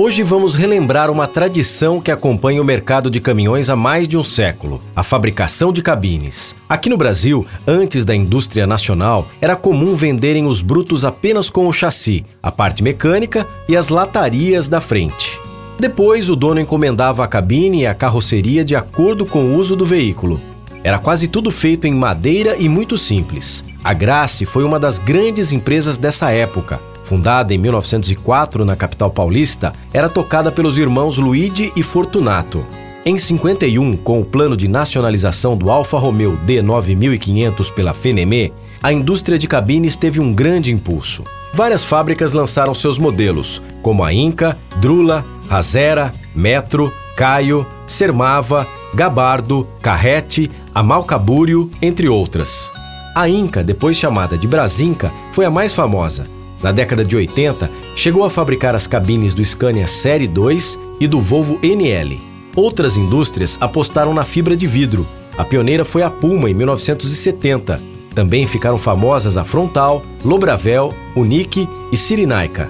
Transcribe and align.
Hoje 0.00 0.22
vamos 0.22 0.54
relembrar 0.54 1.10
uma 1.10 1.26
tradição 1.26 2.00
que 2.00 2.12
acompanha 2.12 2.62
o 2.62 2.64
mercado 2.64 3.10
de 3.10 3.18
caminhões 3.18 3.68
há 3.68 3.74
mais 3.74 4.06
de 4.06 4.16
um 4.16 4.22
século: 4.22 4.80
a 4.94 5.02
fabricação 5.02 5.72
de 5.72 5.82
cabines. 5.82 6.54
Aqui 6.68 6.88
no 6.88 6.96
Brasil, 6.96 7.44
antes 7.66 8.04
da 8.04 8.14
indústria 8.14 8.64
nacional, 8.64 9.26
era 9.40 9.56
comum 9.56 9.96
venderem 9.96 10.46
os 10.46 10.62
brutos 10.62 11.04
apenas 11.04 11.50
com 11.50 11.66
o 11.66 11.72
chassi, 11.72 12.24
a 12.40 12.52
parte 12.52 12.80
mecânica 12.80 13.44
e 13.68 13.76
as 13.76 13.88
latarias 13.88 14.68
da 14.68 14.80
frente. 14.80 15.40
Depois, 15.80 16.30
o 16.30 16.36
dono 16.36 16.60
encomendava 16.60 17.24
a 17.24 17.26
cabine 17.26 17.80
e 17.80 17.86
a 17.86 17.92
carroceria 17.92 18.64
de 18.64 18.76
acordo 18.76 19.26
com 19.26 19.46
o 19.46 19.56
uso 19.56 19.74
do 19.74 19.84
veículo. 19.84 20.40
Era 20.82 20.98
quase 20.98 21.28
tudo 21.28 21.50
feito 21.50 21.86
em 21.86 21.92
madeira 21.92 22.56
e 22.56 22.68
muito 22.68 22.96
simples. 22.96 23.64
A 23.82 23.92
Grace 23.92 24.44
foi 24.44 24.64
uma 24.64 24.78
das 24.78 24.98
grandes 24.98 25.52
empresas 25.52 25.98
dessa 25.98 26.30
época. 26.30 26.80
Fundada 27.02 27.54
em 27.54 27.58
1904 27.58 28.64
na 28.64 28.76
capital 28.76 29.10
paulista, 29.10 29.72
era 29.92 30.08
tocada 30.08 30.52
pelos 30.52 30.76
irmãos 30.76 31.16
Luigi 31.16 31.72
e 31.74 31.82
Fortunato. 31.82 32.64
Em 33.04 33.16
51, 33.16 33.96
com 33.96 34.20
o 34.20 34.24
plano 34.24 34.56
de 34.56 34.68
nacionalização 34.68 35.56
do 35.56 35.70
Alfa 35.70 35.98
Romeo 35.98 36.38
D9500 36.46 37.72
pela 37.72 37.94
Fenemé, 37.94 38.50
a 38.82 38.92
indústria 38.92 39.38
de 39.38 39.48
cabines 39.48 39.96
teve 39.96 40.20
um 40.20 40.34
grande 40.34 40.72
impulso. 40.72 41.24
Várias 41.54 41.82
fábricas 41.82 42.34
lançaram 42.34 42.74
seus 42.74 42.98
modelos, 42.98 43.62
como 43.82 44.04
a 44.04 44.12
Inca, 44.12 44.58
Drula, 44.76 45.24
Razera, 45.48 46.12
Metro, 46.34 46.92
Caio, 47.16 47.66
Sermava, 47.86 48.66
Gabardo, 48.94 49.66
Carrete, 49.80 50.50
Amalcabúrio, 50.74 51.70
entre 51.80 52.08
outras. 52.08 52.72
A 53.14 53.28
Inca, 53.28 53.62
depois 53.62 53.96
chamada 53.96 54.38
de 54.38 54.46
Brasinca, 54.46 55.12
foi 55.32 55.44
a 55.44 55.50
mais 55.50 55.72
famosa, 55.72 56.26
na 56.62 56.72
década 56.72 57.04
de 57.04 57.14
80, 57.14 57.70
chegou 57.94 58.24
a 58.24 58.30
fabricar 58.30 58.74
as 58.74 58.86
cabines 58.86 59.32
do 59.32 59.44
Scania 59.44 59.86
Série 59.86 60.26
2 60.26 60.78
e 60.98 61.06
do 61.06 61.20
Volvo 61.20 61.58
NL. 61.62 62.20
Outras 62.56 62.96
indústrias 62.96 63.56
apostaram 63.60 64.12
na 64.12 64.24
fibra 64.24 64.56
de 64.56 64.66
vidro. 64.66 65.06
A 65.36 65.44
pioneira 65.44 65.84
foi 65.84 66.02
a 66.02 66.10
Puma 66.10 66.50
em 66.50 66.54
1970. 66.54 67.80
Também 68.12 68.44
ficaram 68.48 68.76
famosas 68.76 69.36
a 69.36 69.44
Frontal, 69.44 70.02
Lobravel, 70.24 70.92
Unique 71.14 71.68
e 71.92 71.96
Cirinaica. 71.96 72.68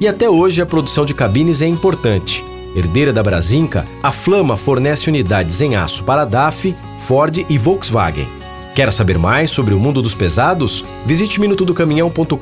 E 0.00 0.06
até 0.06 0.30
hoje 0.30 0.62
a 0.62 0.66
produção 0.66 1.04
de 1.04 1.12
cabines 1.12 1.60
é 1.60 1.66
importante. 1.66 2.44
Herdeira 2.76 3.10
da 3.10 3.22
Brasinca, 3.22 3.86
a 4.02 4.12
Flama 4.12 4.54
fornece 4.54 5.08
unidades 5.08 5.62
em 5.62 5.74
aço 5.76 6.04
para 6.04 6.26
DAF, 6.26 6.76
Ford 6.98 7.38
e 7.48 7.56
Volkswagen. 7.56 8.28
Quer 8.74 8.92
saber 8.92 9.16
mais 9.16 9.48
sobre 9.48 9.72
o 9.72 9.78
mundo 9.80 10.02
dos 10.02 10.14
pesados? 10.14 10.84
Visite 11.06 11.40
minutodocaminhão.com.br. 11.40 12.36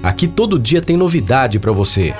Aqui 0.00 0.28
todo 0.28 0.60
dia 0.60 0.80
tem 0.80 0.96
novidade 0.96 1.58
para 1.58 1.72
você. 1.72 2.14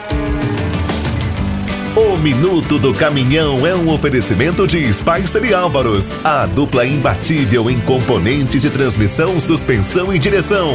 O 1.95 2.17
Minuto 2.17 2.79
do 2.79 2.93
Caminhão 2.93 3.65
é 3.65 3.75
um 3.75 3.89
oferecimento 3.89 4.67
de 4.67 4.93
Spicer 4.93 5.45
e 5.45 5.55
Álvaros, 5.55 6.13
a 6.25 6.45
dupla 6.45 6.85
imbatível 6.85 7.71
em 7.71 7.81
componentes 7.81 8.63
de 8.63 8.71
transmissão, 8.71 9.41
suspensão 9.41 10.13
e 10.13 10.19
direção. 10.19 10.75